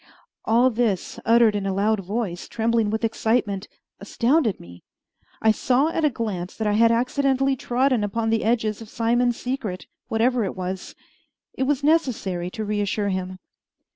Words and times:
All 0.45 0.71
this, 0.71 1.19
uttered 1.25 1.55
in 1.55 1.67
a 1.67 1.73
loud 1.75 1.99
voice, 2.03 2.47
trembling 2.47 2.89
with 2.89 3.03
excitement, 3.03 3.67
astounded 3.99 4.59
me. 4.59 4.83
I 5.43 5.51
saw 5.51 5.89
at 5.89 6.03
a 6.03 6.09
glance 6.09 6.55
that 6.57 6.65
I 6.65 6.73
had 6.73 6.91
accidentally 6.91 7.55
trodden 7.55 8.03
upon 8.03 8.31
the 8.31 8.43
edges 8.43 8.81
of 8.81 8.89
Simon's 8.89 9.37
secret, 9.39 9.85
whatever 10.07 10.43
it 10.43 10.55
was. 10.55 10.95
It 11.53 11.65
was 11.67 11.83
necessary 11.83 12.49
to 12.49 12.65
reassure 12.65 13.09
him. 13.09 13.37